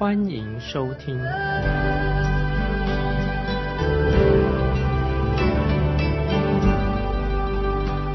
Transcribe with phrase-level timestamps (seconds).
[0.00, 1.14] 欢迎收听。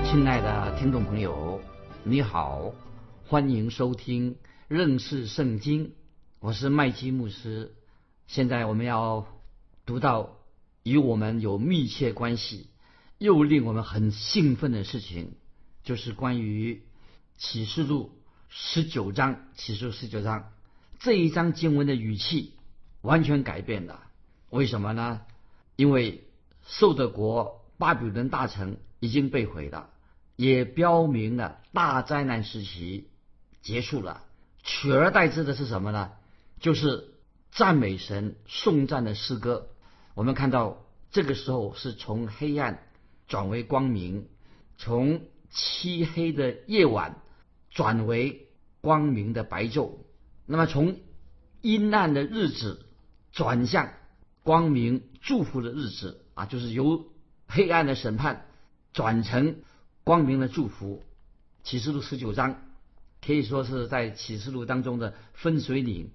[0.03, 1.62] 亲爱的听众朋友，
[2.03, 2.73] 你好，
[3.27, 5.93] 欢迎收听认识圣经。
[6.40, 7.76] 我是麦基牧师。
[8.26, 9.27] 现在我们要
[9.85, 10.38] 读到
[10.81, 12.71] 与我们有密切关系。
[13.20, 15.34] 又令我们很兴奋的事情，
[15.84, 16.81] 就是关于
[17.38, 18.09] 启示录
[18.49, 19.43] 十九章。
[19.55, 20.49] 启示录十九章
[20.99, 22.54] 这一章经文的语气
[23.01, 24.04] 完全改变了。
[24.49, 25.21] 为什么呢？
[25.76, 26.27] 因为
[26.65, 29.90] 受的国巴比伦大城已经被毁了，
[30.35, 33.10] 也标明了大灾难时期
[33.62, 34.24] 结束了。
[34.63, 36.12] 取而代之的是什么呢？
[36.60, 37.13] 就是
[37.52, 39.68] 赞美神、颂赞的诗歌。
[40.13, 42.82] 我们看到这个时候是从黑暗。
[43.27, 44.27] 转为光明，
[44.77, 47.24] 从漆黑的夜晚
[47.71, 48.49] 转为
[48.82, 49.93] 光明的白昼。
[50.46, 50.99] 那么，从
[51.62, 52.85] 阴暗的日子
[53.32, 53.91] 转向
[54.43, 57.05] 光明祝福的日子啊，就是由
[57.48, 58.46] 黑暗的审判
[58.93, 59.57] 转成
[60.04, 61.04] 光明的祝福。
[61.63, 62.62] 启示录十九章
[63.26, 66.12] 可以说是在启示录当中的分水岭，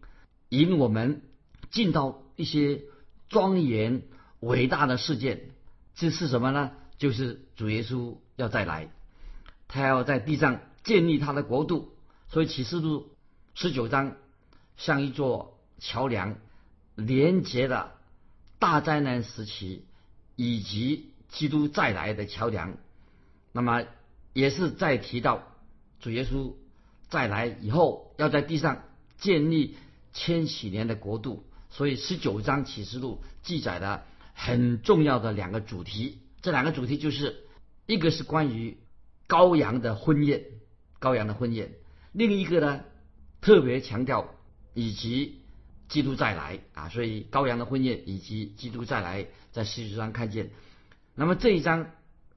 [0.48, 1.22] 引我们
[1.70, 2.82] 进到一些
[3.28, 4.02] 庄严
[4.38, 5.50] 伟大的事件。
[5.96, 6.70] 这是什么呢？
[6.98, 8.92] 就是主耶稣要再来，
[9.66, 11.96] 他要在地上建立他的国度，
[12.28, 13.10] 所以启示录
[13.54, 14.16] 十九章
[14.80, 16.38] 像一座桥梁，
[16.94, 17.92] 连接了
[18.58, 19.84] 大灾难时期
[20.36, 22.78] 以及基督再来的桥梁。
[23.52, 23.84] 那么
[24.32, 25.42] 也是在提到
[26.00, 26.54] 主耶稣
[27.10, 28.82] 再来以后，要在地上
[29.18, 29.76] 建立
[30.14, 31.44] 千禧年的国度。
[31.68, 36.20] 所以十九章启示录记载了很重要的两个主题。
[36.40, 37.44] 这两个主题就是，
[37.84, 38.78] 一个是关于
[39.28, 40.46] 羔羊的婚宴，
[40.98, 41.68] 羔羊的婚宴；
[42.12, 42.80] 另一个呢，
[43.42, 44.34] 特别强调
[44.74, 45.40] 以及
[45.88, 46.88] 基督再来啊。
[46.88, 50.50] 所以羔羊的婚宴以及基督再来，在十九章看见。
[51.14, 51.90] 那么这一章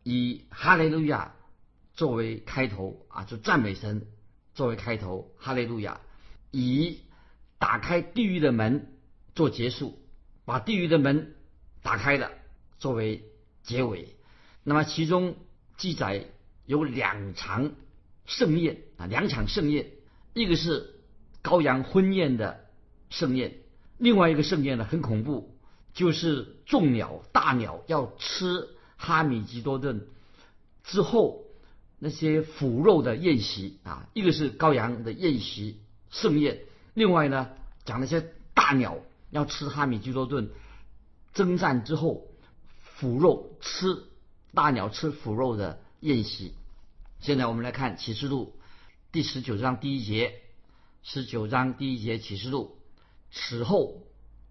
[0.04, 1.36] 以哈利路亚
[1.94, 4.08] 作为开头啊，就赞美神
[4.54, 6.02] 作为开头，哈利路亚
[6.52, 7.00] 以
[7.60, 8.94] 打开地狱的门
[9.36, 10.02] 做结束，
[10.46, 11.36] 把地狱的门
[11.82, 12.32] 打开了
[12.80, 13.24] 作为。
[13.66, 14.18] 结尾，
[14.66, 15.38] 那么其中
[15.78, 16.26] 记载
[16.66, 17.72] 有两场
[18.26, 19.90] 盛宴啊，两场盛宴，
[20.34, 20.93] 一个是
[21.44, 22.66] 羔羊婚宴的
[23.10, 23.58] 盛宴，
[23.98, 25.54] 另外一个盛宴呢很恐怖，
[25.94, 30.08] 就是众鸟大鸟要吃哈米吉多顿
[30.84, 31.44] 之后
[32.00, 36.62] 那些腐肉的宴席啊，一个是羔羊的宴席盛宴，
[36.94, 37.50] 另外呢
[37.86, 38.98] 讲那些大鸟
[39.30, 40.50] 要吃哈米吉多顿
[41.34, 42.28] 征战之后。
[42.96, 44.04] 腐肉吃
[44.54, 46.54] 大鸟吃腐肉的宴席。
[47.20, 48.56] 现在我们来看启示录
[49.12, 50.40] 第十九章第一节，
[51.06, 52.78] 十九章第一节启示录。
[53.30, 54.04] 此后，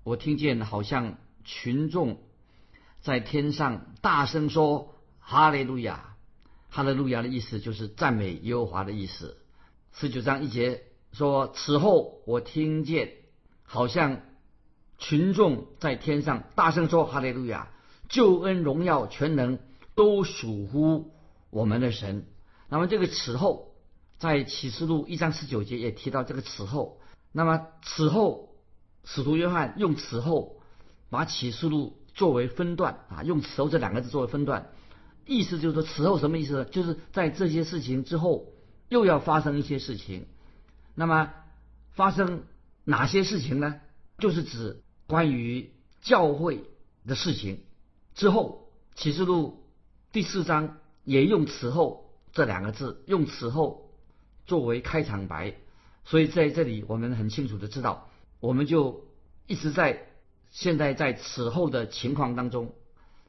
[0.05, 2.19] 我听见好像群众
[3.01, 6.15] 在天上大声说：“哈利路亚！”
[6.69, 9.39] 哈利路亚的意思就是赞美耶和华的意思。
[9.95, 10.83] 十九章一节
[11.13, 13.15] 说：“此后，我听见
[13.63, 14.21] 好像
[14.99, 17.69] 群众在天上大声说：‘哈利路亚！’”
[18.11, 19.59] 救恩、荣耀、全能
[19.95, 21.15] 都属乎
[21.49, 22.27] 我们的神。
[22.69, 23.72] 那么这个此后，
[24.22, 27.00] 在启示录一章十九节也提到这个此后。
[27.33, 28.55] 那么此后，
[29.03, 30.60] 使徒约翰用此后
[31.10, 34.71] 把启示录作为分段啊，用此后这两个字作为分段，
[35.27, 36.65] 意思就是说此后什么意思呢？
[36.66, 38.47] 就是在这些事情之后
[38.89, 40.28] 又要发生一些事情。
[40.95, 41.33] 那么
[41.91, 42.45] 发生
[42.84, 43.80] 哪些事情呢？
[44.19, 46.63] 就是指关于教会
[47.04, 47.65] 的事情。
[48.15, 49.65] 之后，启示录
[50.13, 53.89] 第四章也用“此后”这两个字，用“此后”
[54.47, 55.54] 作为开场白。
[56.04, 58.09] 所以在这里，我们很清楚的知道，
[58.41, 59.04] 我们就
[59.47, 60.06] 一直在
[60.50, 62.74] 现在在此后的情况当中。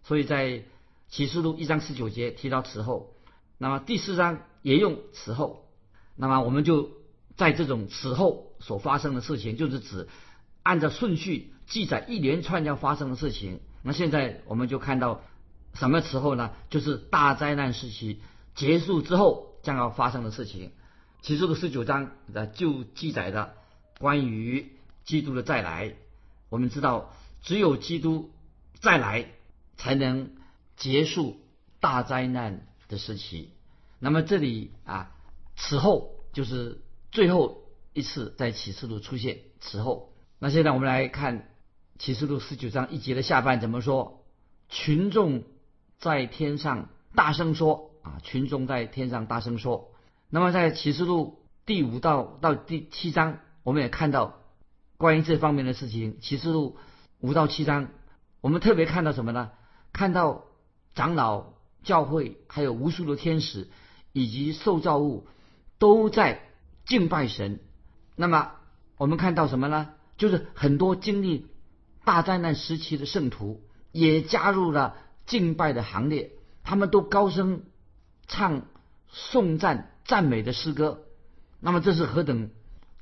[0.04, 0.64] 所以在
[1.10, 3.14] 启示录一章十九节提到“此后”，
[3.58, 5.70] 那么第四章也用“此后”。
[6.18, 6.90] 那么我们就
[7.38, 10.08] 在这种“此后”所发生的事情，就是指
[10.64, 13.62] 按照顺序记载一连串要发生的事情。
[13.84, 15.22] 那现在我们就看到
[15.74, 16.52] 什么时候呢？
[16.70, 18.22] 就是大灾难时期
[18.56, 20.72] 结束之后将要发生的事情。
[21.24, 23.56] 启示录十九章的就记载的
[23.98, 24.74] 关于
[25.06, 25.96] 基督的再来。
[26.50, 28.30] 我们知道，只有基督
[28.82, 29.28] 再来，
[29.78, 30.32] 才能
[30.76, 31.40] 结束
[31.80, 33.52] 大灾难的时期。
[34.00, 35.16] 那么这里啊，
[35.56, 39.40] 此后就是最后一次在启示录出现。
[39.62, 41.50] 此后，那现在我们来看
[42.00, 44.26] 启示录十九章一节的下半怎么说？
[44.68, 45.44] 群众
[46.00, 48.20] 在天上大声说啊！
[48.24, 49.93] 群众在天上大声说。
[50.34, 54.40] 那么在启示录第五到到第七章，我们也看到
[54.98, 56.18] 关于这方面的事情。
[56.22, 56.76] 启示录
[57.20, 57.90] 五到七章，
[58.42, 59.52] 我们特别看到什么呢？
[59.92, 60.46] 看到
[60.96, 61.54] 长老、
[61.84, 63.70] 教会，还有无数的天使。
[64.12, 65.28] 以及受造物
[65.80, 66.42] 都在
[66.86, 67.60] 敬拜神。
[68.16, 68.54] 那么
[68.98, 69.90] 我们看到什么呢？
[70.18, 71.48] 就是很多经历
[72.06, 74.96] 大灾难时期的圣徒也加入了
[75.26, 76.32] 敬拜的行列，
[76.64, 77.64] 他们都高声
[78.28, 78.66] 唱
[79.14, 81.06] 颂赞赞美的诗歌。
[81.62, 82.50] 那么这是何等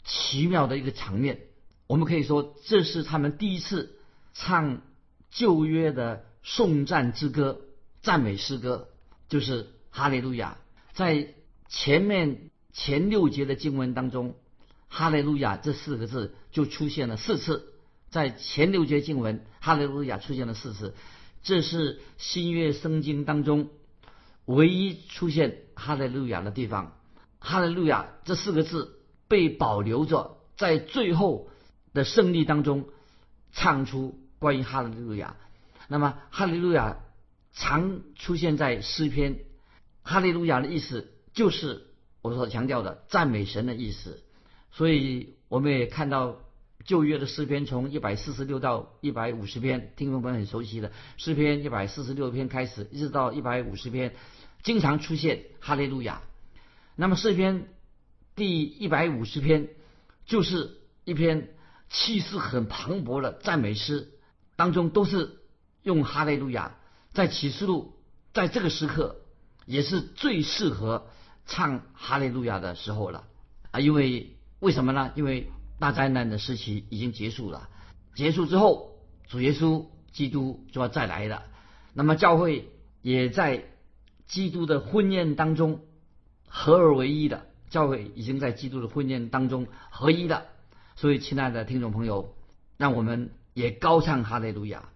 [0.03, 1.39] 奇妙的一个场面！
[1.87, 3.97] 我们可以说，这是他们第一次
[4.33, 4.83] 唱
[5.31, 7.61] 旧约的颂赞之歌、
[8.01, 8.89] 赞美诗歌，
[9.29, 10.57] 就是哈利路亚。
[10.93, 11.33] 在
[11.67, 14.35] 前面前六节的经文当中
[14.87, 17.73] ，“哈利路亚”这四个字就出现了四次。
[18.09, 20.93] 在前六节经文，“哈利路亚”出现了四次，
[21.43, 23.69] 这是新约圣经当中
[24.45, 26.97] 唯一出现“哈利路亚”的地方。
[27.39, 31.49] “哈利路亚”这四个字被保留着，在最后
[31.93, 32.89] 的胜利当中
[33.51, 35.38] 唱出关于“哈利路亚”。
[35.88, 36.99] 那么，“哈利路亚”
[37.53, 39.39] 常出现在诗篇。
[40.03, 41.88] 哈利路亚的意思就是
[42.21, 44.23] 我所强调的赞美神的意思，
[44.71, 46.38] 所以我们也看到
[46.85, 54.15] 旧约的诗篇从一百四十六到一百五十篇，听众朋友很熟悉的诗篇一百四十六篇开始，一直到一百五十篇，
[54.63, 56.21] 经常出现哈利路亚。
[56.95, 57.67] 那么诗篇
[58.35, 59.69] 第一百五十篇
[60.25, 61.49] 就是一篇
[61.89, 64.09] 气势很磅礴的赞美诗，
[64.55, 65.39] 当中都是
[65.83, 66.77] 用哈利路亚。
[67.13, 67.95] 在启示录
[68.33, 69.17] 在这个时刻。
[69.67, 71.07] 也是最适合
[71.45, 73.27] 唱哈利路亚的时候了
[73.69, 73.79] 啊！
[73.79, 75.11] 因为为什么呢？
[75.15, 75.51] 因为
[75.81, 77.67] 大灾难的时期已经结束了，
[78.15, 78.95] 结束之后，
[79.27, 81.43] 主耶稣基督就要再来了。
[81.93, 82.69] 那么教会
[83.01, 83.65] 也在
[84.27, 85.81] 基督的婚宴当中
[86.47, 90.45] 合而为一的，教会已经在基督的婚宴当中合一了。
[90.95, 92.35] 所以，亲爱的听众朋友，
[92.77, 94.87] 让我们也高唱哈利路亚。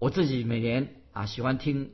[0.00, 1.92] 我自己每年啊喜欢听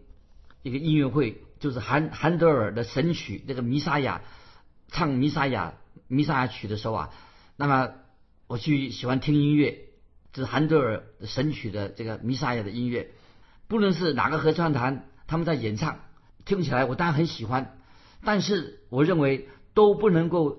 [0.63, 1.43] 一个音乐会。
[1.59, 4.21] 就是韩韩德尔的神曲那个弥撒亚，
[4.89, 5.73] 唱弥撒亚
[6.07, 7.11] 弥撒亚曲的时候啊，
[7.57, 7.95] 那么
[8.47, 9.79] 我去喜欢听音乐，
[10.33, 13.11] 就是韩德尔神曲的这个弥撒亚的音乐，
[13.69, 16.01] 不论是哪个合唱团他们在演唱，
[16.45, 17.79] 听起来我当然很喜欢，
[18.25, 20.59] 但是我认为都不能够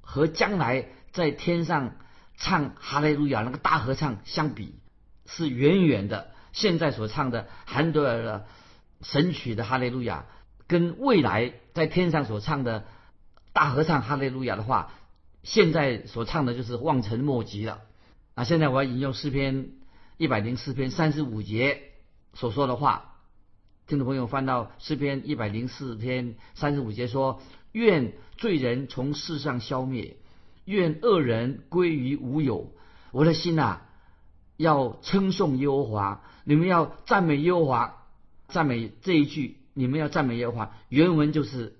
[0.00, 1.96] 和将来在天上
[2.36, 4.74] 唱哈利路亚那个大合唱相比，
[5.26, 6.30] 是远远的。
[6.52, 8.46] 现在所唱的韩德尔的。
[9.04, 10.26] 神曲的哈利路亚，
[10.68, 12.84] 跟未来在天上所唱的
[13.52, 14.92] 大合唱哈利路亚的话，
[15.42, 17.80] 现在所唱的就是望尘莫及了。
[18.34, 19.72] 啊，现在我要引用诗篇
[20.16, 21.82] 一百零四篇三十五节
[22.34, 23.18] 所说的话，
[23.86, 27.42] 听众朋友翻到诗篇一百零四篇三十五节说：
[27.72, 30.16] 愿罪人从世上消灭，
[30.64, 32.72] 愿恶人归于无有。
[33.10, 33.80] 我的心呐，
[34.56, 37.98] 要称颂耶和华，你们要赞美耶和华。
[38.48, 40.76] 赞美这一句，你们要赞美耶和华。
[40.90, 41.76] 原文就是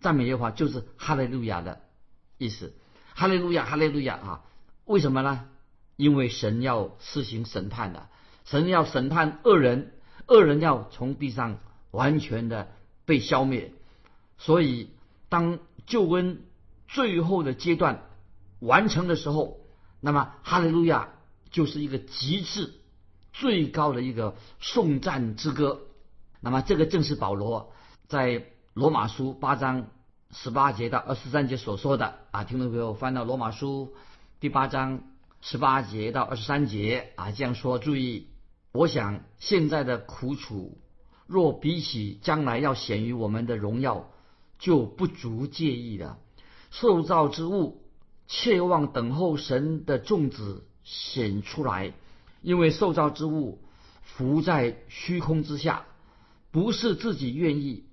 [0.00, 1.80] 赞美耶和华，就是哈利路亚的
[2.38, 2.72] 意思。
[3.14, 4.42] 哈利路亚，哈利路亚啊！
[4.84, 5.46] 为什么呢？
[5.96, 8.08] 因为神要施行审判的，
[8.44, 9.92] 神要审判恶人，
[10.26, 11.58] 恶人要从地上
[11.92, 12.68] 完全的
[13.04, 13.72] 被消灭。
[14.36, 14.90] 所以，
[15.28, 16.42] 当救恩
[16.88, 18.02] 最后的阶段
[18.58, 19.60] 完成的时候，
[20.00, 21.10] 那么哈利路亚
[21.50, 22.74] 就是一个极致、
[23.32, 25.82] 最高的一个颂赞之歌。
[26.40, 27.72] 那么，这个正是保罗
[28.08, 28.44] 在
[28.74, 29.86] 罗马书八章
[30.36, 32.42] 十八节到二十三节所说的啊。
[32.42, 33.94] 听众朋友翻到罗马书
[34.40, 35.04] 第八章
[35.40, 38.26] 十八节到二十三节啊，这样说：注意，
[38.72, 40.76] 我想现在的苦楚，
[41.28, 44.10] 若比起将来要显于我们的荣耀，
[44.58, 46.18] 就不足介意了。
[46.72, 47.84] 受造之物
[48.26, 51.94] 切望等候神的众子显出来，
[52.42, 53.62] 因为受造之物
[54.02, 55.84] 浮在虚空之下。
[56.50, 57.84] 不是自己愿意，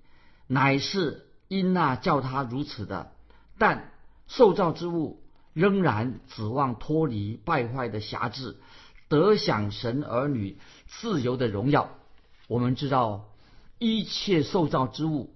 [0.48, 3.12] 乃是因那叫他如此的。
[3.58, 3.92] 但
[4.26, 8.56] 受造之物仍然指望脱离败坏的辖制，
[9.10, 11.90] 得享神儿女自由的荣耀。
[12.48, 13.34] 我们知道
[13.80, 15.36] 一切受造之物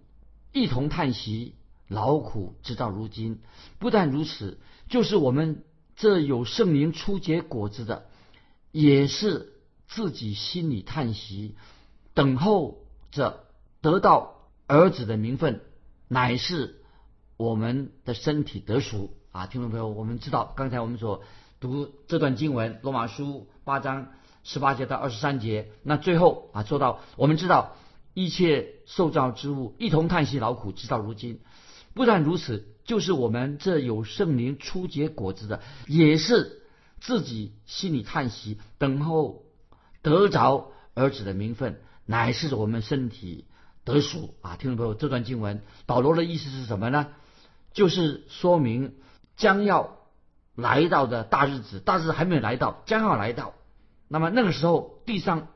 [0.53, 1.55] 一同叹息
[1.89, 3.41] 劳苦，直到如今。
[3.77, 4.57] 不但如此，
[4.87, 5.65] 就是我们
[5.97, 8.05] 这有圣灵初结果子的，
[8.71, 9.51] 也是
[9.89, 11.55] 自己心里叹息，
[12.13, 13.43] 等候着
[13.81, 15.61] 得到儿子的名分，
[16.07, 16.81] 乃是
[17.37, 19.47] 我们的身体得赎啊！
[19.47, 21.23] 听众朋友，我们知道刚才我们所
[21.59, 23.25] 读这段经文，《罗马书》
[23.63, 24.11] 八章
[24.43, 27.75] 十八节到二十三节，那最后啊，做到我们知道
[28.13, 31.41] 一切受造之物一同叹息劳苦，直到如今。
[31.93, 36.61] 不但如此，就是我们这有圣灵初结果子的，也是
[36.99, 39.43] 自己心里叹息，等候
[40.01, 43.45] 得着儿子的名分，乃是我们身体
[43.85, 44.57] 得赎啊！
[44.57, 47.07] 听众朋友，这段经文保罗的意思是什么呢？
[47.71, 48.95] 就是说明
[49.37, 49.97] 将要
[50.55, 53.53] 来到的大日子，大日子还没有来到，将要来到。
[54.07, 55.49] 那么那个时候，地上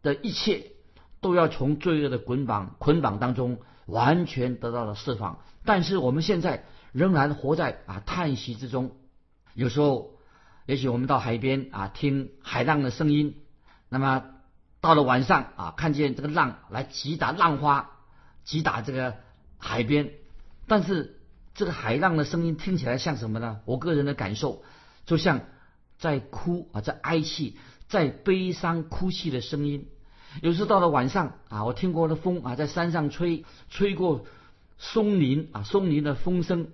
[0.00, 0.72] 的一切
[1.20, 5.40] 都要从罪恶的捆绑捆绑当中完全得到了释放。
[5.64, 8.92] 但是我们现在仍然活在啊叹息之中。
[9.54, 10.12] 有时候，
[10.66, 13.36] 也许我们到海边啊听海浪的声音，
[13.88, 14.24] 那么
[14.82, 17.92] 到了晚上啊看见这个浪来击打浪花，
[18.44, 19.14] 击打这个
[19.56, 20.10] 海边，
[20.66, 21.18] 但是
[21.54, 23.60] 这个海浪的声音听起来像什么呢？
[23.64, 24.62] 我个人的感受，
[25.06, 25.40] 就像
[25.98, 27.56] 在哭啊，在哀泣，
[27.88, 29.86] 在悲伤哭泣的声音。
[30.42, 34.26] 有时到了晚上啊，我听过的风啊在山上吹，吹过。
[34.84, 36.66] 松林啊，松林的风声，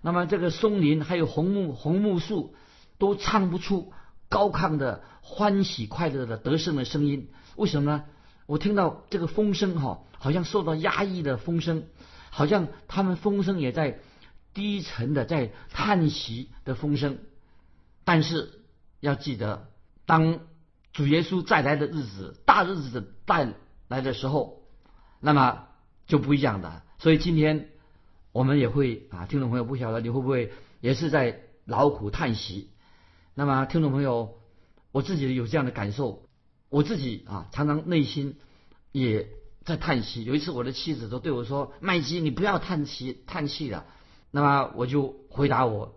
[0.00, 2.52] 那么这个松林 还有红木红木树，
[2.98, 3.92] 都唱不出
[4.28, 7.28] 高亢的欢喜快乐的得胜的声音。
[7.56, 8.04] 为什么呢？
[8.46, 11.84] 我听到这个风声哈，好像受到压抑的风声，
[12.30, 14.00] 好像他们风声也在
[14.52, 17.18] 低沉的在叹息的风声。
[18.04, 18.60] 但是
[19.00, 19.68] 要记得，
[20.04, 20.40] 当
[20.92, 23.54] 主耶稣再来的日子，大日子的带
[23.88, 24.62] 来的时候，
[25.20, 25.66] 那么
[26.06, 26.82] 就不一样的。
[26.98, 27.70] 所以今天
[28.30, 32.70] 我们也会啊，听众朋友不晓得你会不会也是在劳苦叹息？
[33.34, 34.38] 那么听众朋友，
[34.92, 36.28] 我自己有这样的感受，
[36.74, 38.36] 我自己啊常常内心
[38.90, 39.28] 也
[39.64, 40.24] 在叹息。
[40.24, 43.86] 有一次我的妻子都对我说：“麦基，你不要叹息叹气了。”
[44.32, 45.94] 那么我就回答我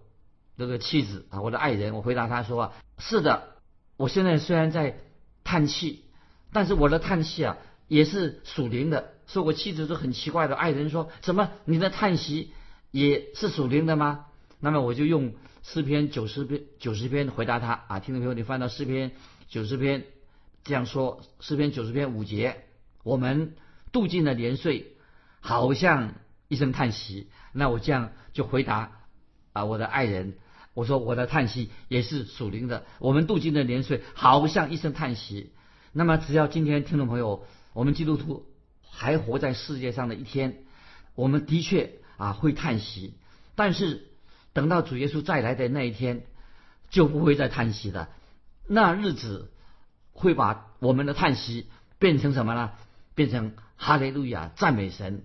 [0.55, 3.55] 这个妻子啊，我的爱人，我回答他说：“是的，
[3.97, 4.99] 我现在虽然在
[5.43, 6.05] 叹气，
[6.53, 7.57] 但是我的叹气啊
[7.87, 11.49] 也是属灵的。”说我妻子都很奇怪的，爱人说什么？
[11.65, 12.51] 你的叹息
[12.91, 14.27] 也是属灵的吗？
[14.59, 19.13] 那么我就用诗篇九十篇九十篇回答他啊，听众朋友，你翻到诗篇
[19.49, 20.05] 九十篇
[20.67, 22.65] 这样说，诗篇九十篇五节，
[23.03, 23.55] 我们
[23.91, 24.95] 度尽了年岁，
[25.39, 26.13] 好像
[26.47, 27.29] 一声叹息。
[27.53, 28.91] 那我这样就回答
[29.53, 30.35] 啊，我的爱人，
[30.73, 35.53] 我说我的叹息也是属灵的，我们度尽了年岁，好像一声叹息。
[35.93, 38.45] 那么只要今天听众朋友，我们基督徒。
[38.89, 40.63] 还活在世界上的一天，
[41.13, 43.13] 我们的确啊会叹息，
[43.53, 44.07] 但是
[44.53, 46.23] 等到主耶稣再来的那一天，
[46.89, 48.09] 就不会再叹息的。
[48.67, 49.51] 那日子
[50.17, 51.67] 会把我们的叹息
[51.99, 52.71] 变成什么呢？
[53.13, 55.23] 变成哈利路亚赞美神。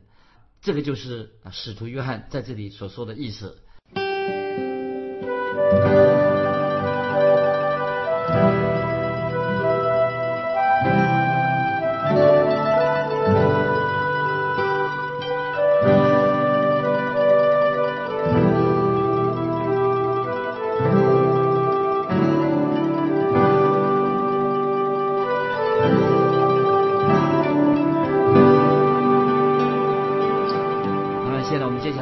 [0.61, 3.59] 这个就是使徒约翰在这里所说的意思。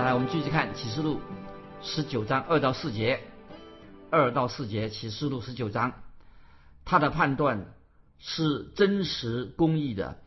[0.04, 1.21] 来，我们继续看启示录
[1.83, 3.21] 十九章二到四节，
[4.11, 5.92] 二到四节启示录十九章，
[6.85, 7.66] 他的判断
[8.19, 10.19] 是真实公义的，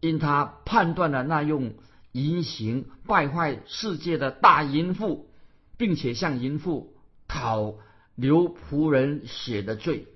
[0.00, 1.74] 因他判断了那用
[2.12, 5.28] 淫行败坏世界的大淫妇，
[5.76, 6.94] 并且向淫妇
[7.26, 7.74] 讨
[8.14, 10.06] 刘仆人血的罪，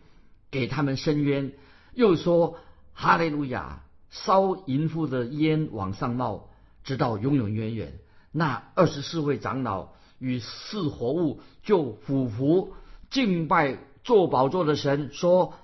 [0.51, 1.53] 给他们伸冤，
[1.95, 2.59] 又说
[2.93, 6.51] 哈利路亚，烧淫妇的烟往上冒，
[6.85, 7.99] 直到永永远远。
[8.33, 9.91] 那二十四位长老。
[10.23, 12.75] 与四活物就俯伏
[13.09, 15.55] 敬拜做宝座的神，说：“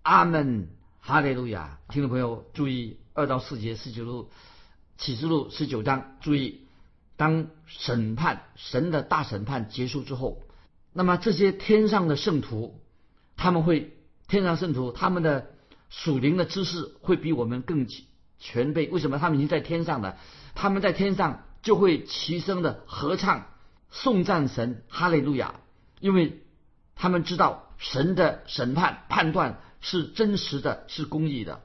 [0.00, 0.68] 阿门，
[1.00, 4.30] 哈利路亚！”听众朋友注意，二到四节十九录
[4.96, 6.62] 启示录十九章，注意，
[7.18, 10.40] 当审判神的大审判结束之后，
[10.94, 12.80] 那么这些天上的圣徒，
[13.36, 15.50] 他们会天上圣徒他们的
[15.90, 17.86] 属灵的知识会比我们更
[18.38, 18.88] 全备。
[18.88, 19.18] 为什么？
[19.18, 20.16] 他们已经在天上了，
[20.54, 23.48] 他们在天上就会齐声的合唱。
[23.90, 25.56] 颂赞神，哈利路亚！
[26.00, 26.42] 因为
[26.94, 31.62] 他们知道神的审判判断是真实的，是公义的。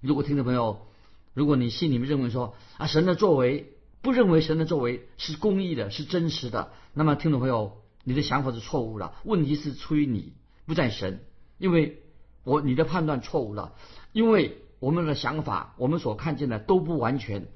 [0.00, 0.88] 如果听众朋友，
[1.34, 9.12] 如果你心里面认为说啊，神的作为不认为神的作为是公义的，是真实的，那么听众朋友，你的想法是错误的。
[9.24, 10.32] 问题是出于你，
[10.66, 11.20] 不在神。
[11.58, 12.02] 因为
[12.42, 13.74] 我你的判断错误了，
[14.12, 17.46] 因为我们的想法，我们所看见的都不完全。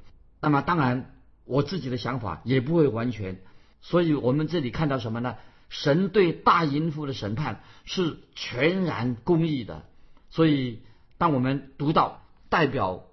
[0.40, 1.17] 那么当然，
[1.48, 3.40] 我自己的想法也不会完全。
[3.80, 5.36] 所以我们这里看到什么呢？
[5.68, 9.84] 神对大淫妇的审判是全然公义的。
[10.30, 10.82] 所以，
[11.18, 13.04] 当我们读到代表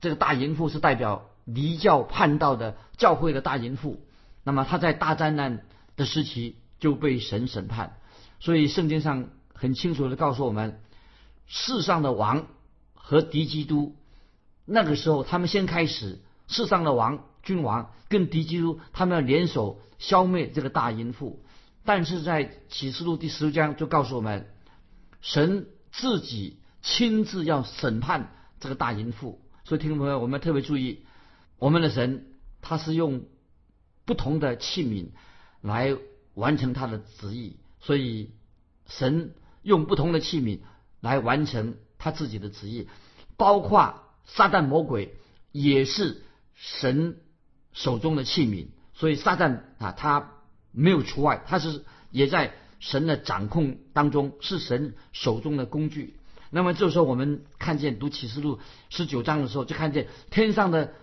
[0.00, 4.00] 这个大淫妇是代表离教叛道的教会的大淫妇，
[4.44, 5.64] 那么他在大灾难
[5.96, 7.96] 的时期就被神审判。
[8.40, 10.80] 所以圣经上很清楚的告诉我们，
[11.46, 12.46] 世上的王
[12.94, 13.96] 和敌基督，
[14.66, 21.42] 那个时候他们先开始，世上的王君王跟敌基督，他们要联手消灭这个大淫妇。
[21.84, 24.50] 但是在启示录第十章就告诉我们，
[25.20, 29.40] 神自己亲自要审判这个大淫妇。
[29.64, 31.06] 所以听众朋友，我们要特别注意，
[31.58, 32.26] 我们的神
[32.60, 33.22] 他是用
[34.04, 35.10] 不同的器皿
[35.60, 35.96] 来
[36.34, 37.56] 完成他的旨意。
[37.78, 38.32] 所以，
[38.88, 40.60] 神用不同的器皿
[41.00, 42.88] 来完成他自己的旨意，
[43.36, 45.14] 包括撒旦魔鬼
[45.52, 46.22] 也是
[46.54, 47.20] 神
[47.76, 48.66] 手中的器皿。
[48.94, 50.32] 所以，撒旦啊，他
[50.72, 56.16] 没有除外，他是也在神的掌控当中，是神手中的工具。
[56.50, 58.58] 那么，这时候我们看见读启示录
[58.90, 60.94] 十九章的时候，就看见天上的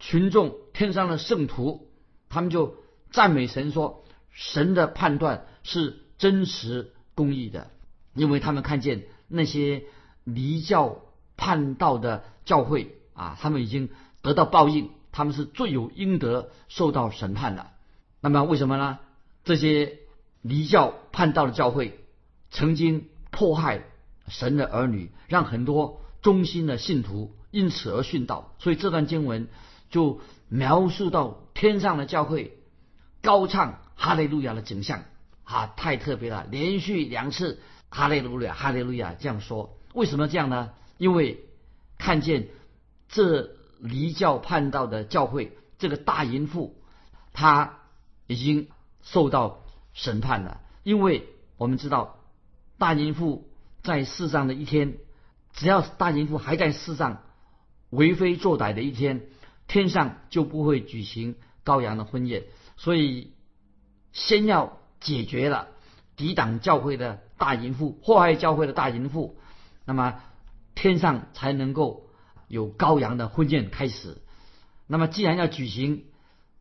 [0.00, 1.88] 群众、天上的圣徒，
[2.28, 2.74] 他们就
[3.12, 7.72] 赞美神说：“神的判断是。”真实公义的，
[8.14, 9.82] 因为他们看见那些
[10.22, 11.02] 离教
[11.36, 13.90] 叛道的教会啊，他们已经
[14.22, 17.70] 得到报应，他们是罪有应得受到审判的。
[18.20, 18.98] 那么为什么呢？
[19.44, 20.00] 这些
[20.42, 22.04] 离教叛道的教会
[22.50, 23.84] 曾经迫害
[24.26, 28.54] 神的儿女，让很多忠心的信徒因此而殉道。
[28.58, 29.46] 所以这段经文
[29.88, 32.58] 就描述到天上的教会
[33.22, 35.04] 高唱哈利路亚的景象。
[35.44, 36.46] 啊，太特别了！
[36.50, 37.60] 连续两次
[37.90, 40.70] 哈利路亚，哈利路亚这样说，为什么这样呢？
[40.96, 41.44] 因为
[41.98, 42.48] 看见
[43.08, 46.76] 这离教叛道的教会，这个大淫妇，
[47.32, 47.78] 她
[48.26, 48.68] 已经
[49.02, 49.60] 受到
[49.92, 50.60] 审判了。
[50.82, 52.18] 因为我们知道，
[52.78, 53.48] 大淫妇
[53.82, 54.98] 在世上的一天，
[55.52, 57.22] 只要大淫妇还在世上
[57.90, 59.26] 为非作歹的一天，
[59.66, 62.44] 天上就不会举行羔羊的婚宴。
[62.76, 63.32] 所以，
[64.12, 64.78] 先要。
[65.00, 65.68] 解决了
[66.16, 69.36] 抵挡教会的大淫妇，祸害教会的大淫妇，
[69.84, 70.22] 那么
[70.74, 72.03] 天上才能够
[72.54, 74.16] 有羔羊的婚宴开始。
[74.86, 76.04] 那么既然要举行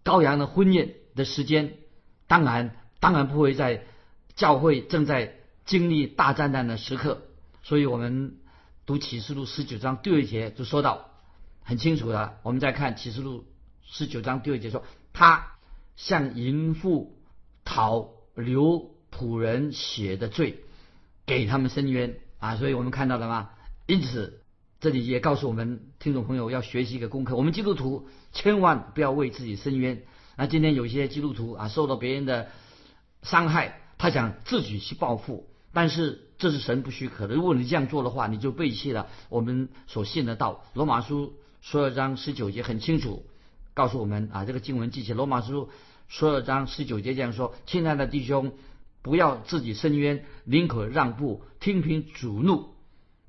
[0.04, 1.76] 羔羊的婚宴的时间，
[2.28, 3.86] 当然当然不会在
[4.36, 7.22] 教会正在经历大灾难的时刻。
[7.62, 8.38] 所以我们
[8.86, 11.12] 读启示录十九章第二节就说到
[11.64, 12.40] 很清楚的。
[12.44, 13.46] 我们再看启示录
[13.84, 15.54] 十九章第二节说，他
[15.96, 17.16] 向淫妇
[17.64, 18.12] 讨。
[18.36, 20.64] 流仆人血的罪，
[21.28, 22.56] 给他们伸冤啊！
[22.56, 23.52] 所以我们看到了吗？
[23.86, 24.42] 因此，
[24.84, 30.04] 这里也告诉我们听众朋友要学习一个功课：我们基督徒千万不要为自己伸冤。
[30.36, 32.50] 那今天有些基督徒啊，受到别人的
[33.22, 37.36] 伤害，他想自己去报复，但是这是神不许可的。
[37.36, 40.66] 如果你这样做的话，你就背弃了我们所信的道。
[40.74, 43.26] 罗马书十二章十九节很清楚
[43.74, 45.70] 告诉我们啊，这个经文记起罗马书。
[46.10, 48.52] 十二章十九节这样说：“亲爱的弟兄，
[49.02, 52.74] 不要自己伸冤，宁可让步，听凭主怒。”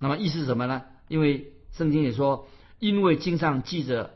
[0.00, 0.82] 那么意思是什么呢？
[1.08, 4.14] 因为圣经也说：“因为经上记着，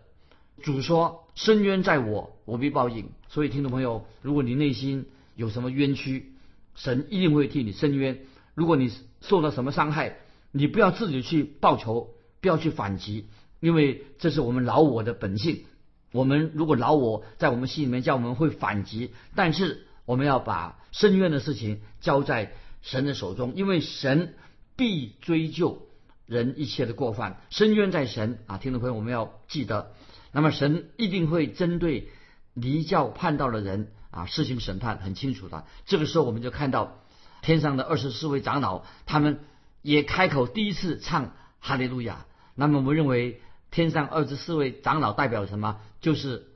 [0.63, 6.33] 主说：伸冤在我，我必报应。”所以听众朋友，如果你内心有什么冤屈，
[6.75, 8.21] 神一定会替你伸冤。
[8.55, 10.17] 如果你受到什么伤害，
[10.51, 13.27] 你不要自己去报仇，不要去反击，
[13.61, 15.65] 因为这是我们老我的本性。
[16.13, 24.35] 我们如果老我在我们心里面叫我们会反击，但是我们要把深渊的事情交在神的手中，因为神
[24.75, 25.88] 必追究
[26.29, 27.41] 人一切的过犯。
[27.51, 29.91] 深渊在神啊，听众朋友，我们要记得，
[30.31, 32.09] 那么神一定会针对
[32.55, 35.65] 离教叛道的人啊，施行审判，很清楚的。
[35.87, 37.03] 这个时候，我们就看到
[37.43, 39.41] 天上的二十四位长老，他们
[39.83, 42.27] 也开口第一次唱哈利路亚。
[42.55, 43.41] 那么我们认为。
[43.71, 45.79] 天上二十四位长老代表什么？
[46.01, 46.47] 就是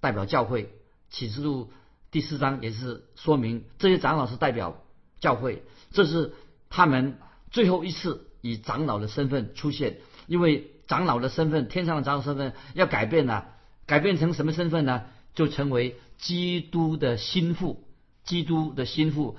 [0.00, 0.72] 代表教会。
[1.10, 1.70] 启示录
[2.10, 4.82] 第四章也是说明这些长老是代表
[5.20, 6.32] 教会，这是
[6.70, 7.18] 他们
[7.50, 9.96] 最后一次以长老的身份出现。
[10.26, 13.54] 因为长老的身份，天上的长老身份要改变了，
[13.86, 15.04] 改变成什么身份呢？
[15.34, 17.84] 就成为基督的心腹。
[18.24, 19.36] 基督的心腹，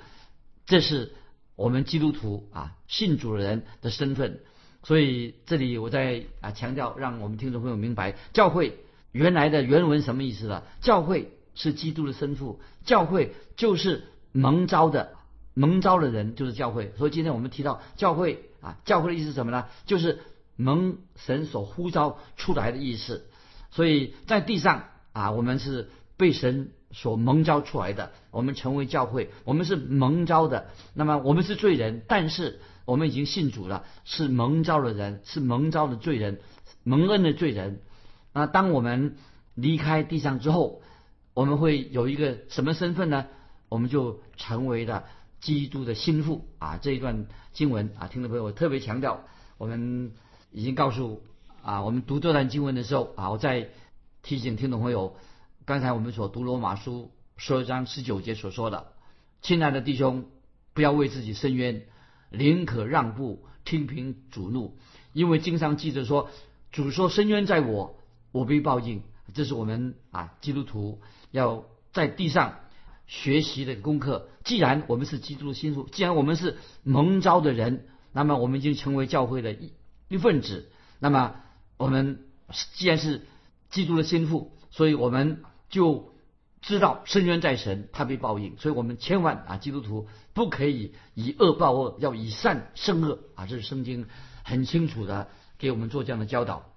[0.66, 1.14] 这是
[1.56, 4.40] 我们基督徒啊信主人的身份。
[4.82, 10.64] 所以这里我在啊强调，让我们听众朋友明白，教会原来的原文什么意思了？
[10.82, 15.14] 教会是基督的身父，教会就是蒙召的，
[15.54, 16.92] 蒙召的人就是教会。
[16.98, 19.66] 所以今天我们提到教会啊，教会的意思是什么呢？
[19.84, 20.20] 就是
[20.56, 23.26] 蒙神所呼召出来的意思。
[23.70, 30.68] 所以在地上啊，我们是被神所蒙召出来的，我们成为教会，我们是蒙召的。
[30.94, 36.40] 那么我们是罪人，但是我们已经信主了，是蒙召的人，是蒙召的罪人，
[36.84, 37.82] 蒙恩的罪人。
[38.32, 39.16] 那当我们
[39.54, 40.82] 离开地上之后，
[41.34, 43.26] 我们会有一个什么身份呢？
[43.68, 45.04] 我们就成为了
[45.44, 46.78] 基督的心腹啊！
[46.80, 49.24] 这一段经文啊，听众朋友我特别强调，
[49.58, 50.12] 我们
[50.50, 51.22] 已经告诉
[51.60, 53.68] 啊，我们读这段经文的时候啊，我再
[54.22, 55.18] 提醒听众朋友，
[55.66, 58.86] 刚才我们所读罗马书十二章十九节所说的，
[59.42, 60.24] 亲爱的弟兄，
[60.72, 61.82] 不要为自己伸冤，
[62.30, 64.78] 宁可让步，听凭主怒，
[65.12, 66.30] 因为经上记着说，
[66.72, 67.98] 主说伸冤在我，
[68.32, 69.02] 我必报应。
[69.34, 71.02] 这是我们啊基督徒
[71.32, 72.60] 要在地上。
[73.06, 74.28] 学习的功课。
[74.44, 79.72] 既然我们是基督的心腹，既然我们是蒙召的人，那么我们已经成为教会的一
[80.08, 80.70] 一份子。
[80.98, 81.36] 那么
[81.76, 82.20] 我们
[82.74, 83.22] 既然是
[83.70, 86.12] 基督的心腹，所以我们就
[86.60, 88.56] 知道深渊在神，他被报应。
[88.58, 93.46] 所以我们千万啊，基督徒不可以以恶报恶，要以善胜恶啊！
[93.46, 94.06] 这是圣经
[94.44, 96.70] 很清楚的给我们做这样的教导。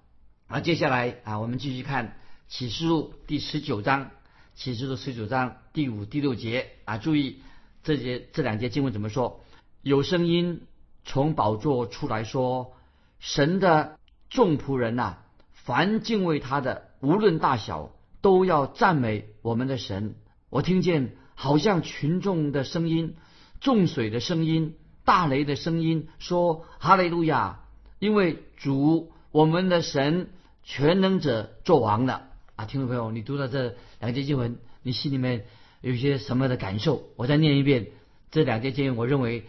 [0.48, 4.12] 啊，接下来啊，我们继续看启示录第十九章。
[4.58, 7.41] 启示录十九章第五、第六节啊，注意
[7.84, 9.43] 这节这两节经文怎么说？
[9.84, 10.63] 有声音
[11.06, 12.74] 从宝座出来说
[13.22, 14.00] ：“神的
[14.32, 15.17] 众仆人呐，
[15.52, 17.91] 凡敬畏他的，无论大小，
[18.22, 20.15] 都要赞美我们的神。”
[20.50, 23.15] 我听见好像群众的声音、
[23.62, 27.60] 众水的声音、大雷的声音，说：“哈利路亚！
[28.00, 30.32] 因为主我们的神
[30.63, 32.27] 全能者作王了。”
[32.58, 35.46] 啊，听众朋友，你读到这两节经文，你心里面
[35.80, 37.04] 有些什么的感受？
[37.15, 37.89] 我再念一遍
[38.32, 39.46] 这两节经文，我认为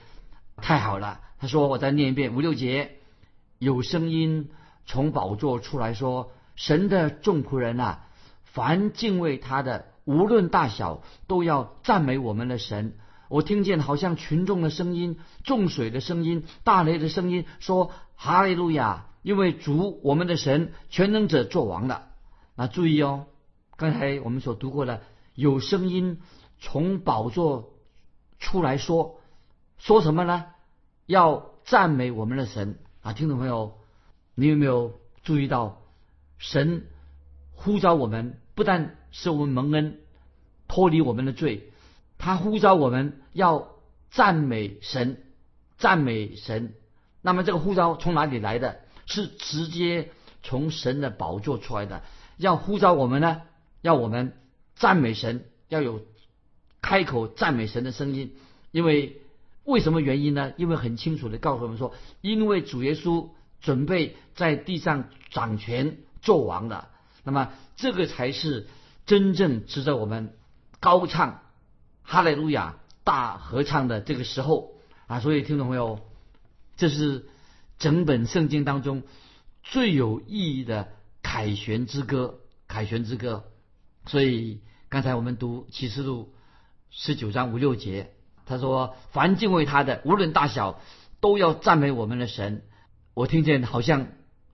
[0.56, 1.22] 太好了。
[1.40, 2.98] 他说：“我再念一遍五六节，
[3.58, 4.50] 有声音
[4.84, 8.04] 从宝座出来说：‘神的众仆人啊，
[8.44, 12.92] 凡敬畏他的，无论大小，都要赞美我们的神。’
[13.30, 19.06] 我听见好像群众的声音、众水的声音、大雷的声音，说：‘哈利路亚！
[19.22, 22.04] 因为主我们的神全能者作王了。’
[22.58, 23.26] 啊注意哦，
[23.76, 25.00] 刚才我们所读过的，
[25.36, 26.20] 有声音
[26.58, 27.72] 从宝座
[28.40, 29.20] 出来说，
[29.78, 30.46] 说什么呢？
[31.06, 33.12] 要赞美我们的神啊！
[33.12, 33.78] 听众朋友，
[34.34, 35.82] 你有没有注意到，
[36.36, 36.84] 神
[37.52, 40.00] 呼召我们，不但是我们蒙恩，
[40.66, 41.70] 脱离我们的罪，
[42.18, 43.68] 他呼召我们要
[44.10, 45.22] 赞美神，
[45.78, 46.74] 赞美神。
[47.22, 48.80] 那么这个呼召从哪里来的？
[49.06, 50.10] 是直接
[50.42, 52.02] 从神的宝座出来的。
[52.38, 53.42] 要呼召我们呢？
[53.82, 54.32] 要我们
[54.74, 56.00] 赞美神，要有
[56.80, 58.34] 开口赞美神的声音。
[58.70, 59.20] 因为
[59.64, 60.52] 为什么原因呢？
[60.56, 63.28] 因为很清楚的告诉我们说，因为主耶稣
[63.60, 66.88] 准备在地上掌权做王的。
[67.24, 68.68] 那么这个才是
[69.04, 70.34] 真正值得我们
[70.80, 71.42] 高唱
[72.02, 74.74] 哈利路亚大合唱的这个时候
[75.06, 75.20] 啊！
[75.20, 76.00] 所以听众朋友，
[76.76, 77.26] 这是
[77.78, 79.02] 整本圣经当中
[79.62, 80.88] 最有意义的。
[81.30, 82.38] 凯旋之歌，
[82.68, 83.44] 凯旋之歌。
[84.06, 86.32] 所以刚才我们读启示录
[86.88, 88.14] 十九章五六节，
[88.46, 90.80] 他说：“凡敬畏他的，无论大小，
[91.20, 92.62] 都要赞美我们的神。”
[93.12, 94.06] 我听见好像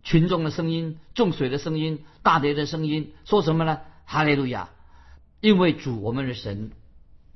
[0.03, 3.79] 群众的声音、众水的声音、大雷的声音，说什么呢？
[4.05, 4.71] 哈利路亚！
[5.41, 6.73] 因为主我们的神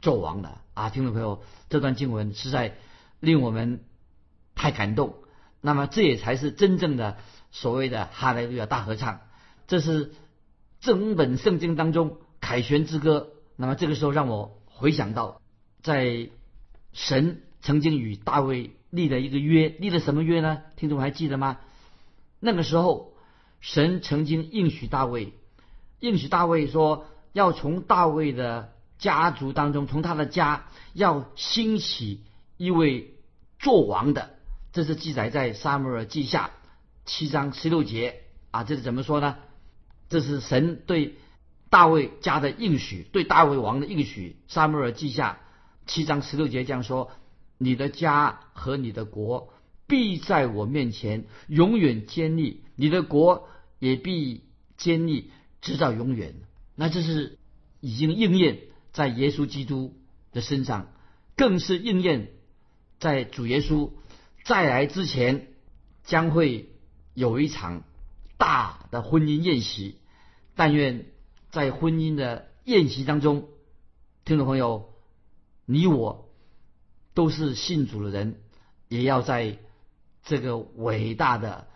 [0.01, 0.91] 做王了啊！
[0.91, 2.77] 听众朋友，这段经文实在
[3.21, 3.85] 令我们
[4.57, 5.15] 太感动。
[5.61, 7.19] 那么这也才是真正的
[7.53, 9.21] 所谓的哈利路亚大合唱。
[9.69, 10.13] 这是
[10.81, 13.29] 整本圣经当中凯旋之歌。
[13.55, 15.41] 那么这个时候让我回想到，
[15.83, 16.31] 在
[16.93, 20.63] 神曾经与大卫立了一个约，立了什么约呢？
[20.77, 21.59] 听众还记得吗？
[22.41, 23.13] 那个时候，
[23.61, 25.35] 神曾经应许大卫，
[26.01, 32.23] 应许大卫说，要从大卫的家族当中，从他的家要兴起
[32.57, 33.15] 一位
[33.59, 34.31] 做王的。
[34.73, 36.53] 这是记载在撒母耳记下
[37.05, 38.63] 七章十六节啊。
[38.65, 39.37] 这是怎么说呢？
[40.09, 41.17] 这是神对
[41.69, 44.37] 大卫家的应许，对大卫王的应许。
[44.49, 45.41] 撒母耳记下
[45.87, 47.11] 七章十六节这样说
[47.59, 49.53] ：“你的家和你的国
[49.87, 54.45] 必在我面前永远坚立，你的国也必
[54.79, 56.37] 坚立直到永远。”
[56.75, 57.39] 那这是
[57.81, 58.61] 已经应验
[58.93, 59.95] 在耶稣基督
[60.33, 60.91] 的身上，
[61.37, 62.31] 更是应验
[62.99, 63.91] 在主耶稣
[64.45, 65.49] 再来之前
[66.05, 66.71] 将会
[67.13, 67.83] 有一场。
[68.41, 69.98] 大的婚姻宴席，
[70.59, 71.07] 但愿
[71.51, 73.47] 在婚姻的宴席当中，
[74.25, 74.89] 听众朋友，
[75.67, 76.29] 你我
[77.15, 78.41] 都是信主的人，
[78.89, 79.57] 也要在
[80.25, 81.69] 这个伟大的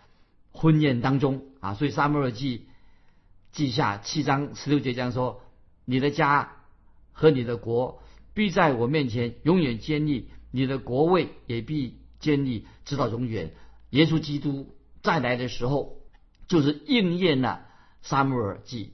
[0.51, 1.75] 婚宴当中啊。
[1.75, 2.65] 所以撒母耳记
[3.53, 5.39] 记下七章十六节讲说
[5.85, 6.57] ：“你的家
[7.13, 13.53] 和你的国必在我面前永远坚立，你的国位也必坚立直到永远。”
[13.91, 15.99] 耶稣基督再来的时候，
[16.49, 17.65] 就是应验了
[18.03, 18.93] 撒母耳记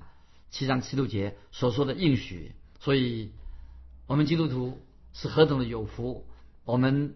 [0.50, 2.56] 七章七六节所说的应许。
[2.80, 3.34] 所以，
[4.08, 4.80] 我们基督徒
[5.12, 6.26] 是何等的有福！
[6.64, 7.16] 我们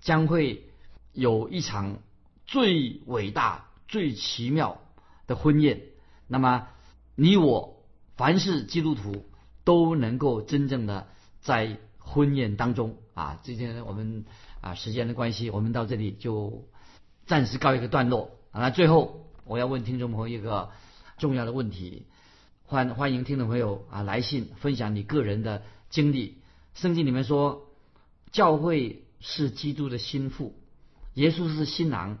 [0.00, 0.68] 将会
[1.12, 1.98] 有一场
[2.46, 4.80] 最伟大、最奇妙
[5.28, 5.82] 的婚宴。
[6.26, 6.66] 那么，
[7.14, 7.84] 你我
[8.16, 9.26] 凡是基督徒
[9.62, 11.06] 都能够真正的
[11.40, 13.38] 在婚宴当中啊！
[13.42, 14.24] 今天我们
[14.60, 16.66] 啊时间的关系，我们到这里就
[17.26, 18.30] 暂时告一个段落。
[18.52, 20.70] 那最后，我要问听众朋友一个
[21.18, 22.06] 重要的问题。
[22.66, 26.38] 欢欢迎听众朋友啊来信分享你个人的经历。
[26.74, 27.68] 圣经里面说，
[28.32, 30.54] 教会是基督的心腹，
[31.12, 32.18] 耶稣是新郎，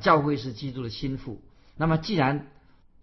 [0.00, 1.42] 教会是基督的心腹。
[1.76, 2.50] 那么既然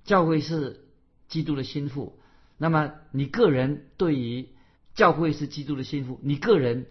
[0.06, 0.86] 教会是
[1.28, 2.18] 基督的心腹，
[2.58, 4.48] 那么你个人对于
[4.96, 6.88] 教会是基督的心腹，你个人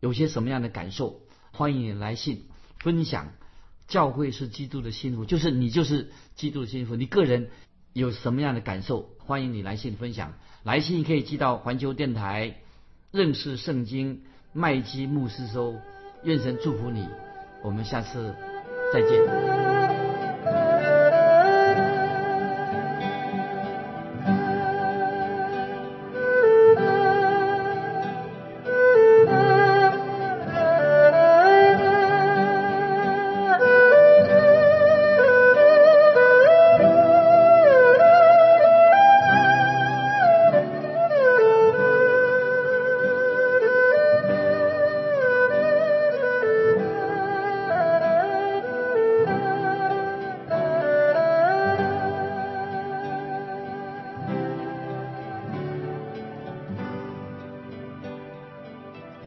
[0.00, 1.20] 有些什么样的感受？
[1.50, 2.46] 欢迎你来信
[2.78, 3.32] 分享。
[3.88, 7.50] 教会是基督的心腹，就是你就是基督的心腹，你个人。
[7.94, 9.08] 有什么样的感受？
[9.24, 10.34] 欢迎你来信分享。
[10.64, 12.56] 来信可以寄到环球电台
[13.12, 15.76] 认识圣经麦基牧师收。
[16.24, 17.08] 愿神祝福你。
[17.62, 18.34] 我们下次
[18.92, 19.83] 再见。